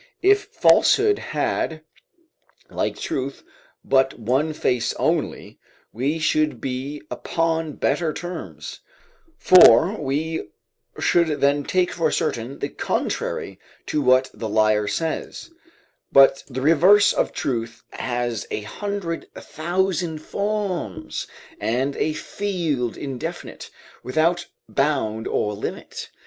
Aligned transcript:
If 0.23 0.45
falsehood 0.45 1.19
had, 1.19 1.83
like 2.71 2.97
truth, 2.97 3.43
but 3.85 4.17
one 4.17 4.51
face 4.51 4.95
only, 4.95 5.59
we 5.93 6.17
should 6.17 6.59
be 6.59 7.03
upon 7.11 7.73
better 7.73 8.11
terms; 8.11 8.79
for 9.37 9.95
we 9.95 10.49
should 10.97 11.39
then 11.39 11.63
take 11.65 11.91
for 11.91 12.09
certain 12.11 12.57
the 12.57 12.69
contrary 12.69 13.59
to 13.85 14.01
what 14.01 14.31
the 14.33 14.49
liar 14.49 14.87
says: 14.87 15.51
but 16.11 16.43
the 16.47 16.61
reverse 16.61 17.13
of 17.13 17.31
truth 17.31 17.83
has 17.91 18.47
a 18.49 18.61
hundred 18.61 19.27
thousand 19.35 20.17
forms, 20.23 21.27
and 21.59 21.95
a 21.97 22.13
field 22.13 22.97
indefinite, 22.97 23.69
without 24.01 24.47
bound 24.67 25.27
or 25.27 25.53
limit. 25.53 26.09